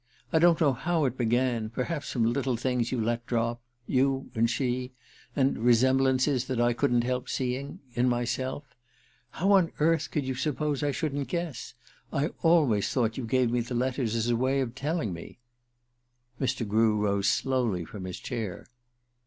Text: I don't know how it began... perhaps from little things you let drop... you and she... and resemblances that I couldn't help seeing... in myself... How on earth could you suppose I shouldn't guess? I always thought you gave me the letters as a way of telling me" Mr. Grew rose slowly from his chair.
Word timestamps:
I 0.33 0.39
don't 0.39 0.59
know 0.59 0.73
how 0.73 1.05
it 1.05 1.15
began... 1.15 1.69
perhaps 1.69 2.11
from 2.11 2.25
little 2.33 2.57
things 2.57 2.91
you 2.91 2.99
let 2.99 3.23
drop... 3.27 3.61
you 3.85 4.31
and 4.33 4.49
she... 4.49 4.93
and 5.35 5.59
resemblances 5.59 6.45
that 6.45 6.59
I 6.59 6.73
couldn't 6.73 7.03
help 7.03 7.29
seeing... 7.29 7.81
in 7.93 8.09
myself... 8.09 8.63
How 9.29 9.51
on 9.51 9.71
earth 9.79 10.09
could 10.09 10.25
you 10.25 10.33
suppose 10.33 10.81
I 10.81 10.89
shouldn't 10.89 11.27
guess? 11.27 11.75
I 12.11 12.29
always 12.41 12.89
thought 12.89 13.15
you 13.17 13.25
gave 13.25 13.51
me 13.51 13.59
the 13.59 13.75
letters 13.75 14.15
as 14.15 14.27
a 14.27 14.35
way 14.35 14.59
of 14.61 14.73
telling 14.73 15.13
me" 15.13 15.37
Mr. 16.41 16.67
Grew 16.67 16.95
rose 16.97 17.29
slowly 17.29 17.85
from 17.85 18.05
his 18.05 18.19
chair. 18.19 18.65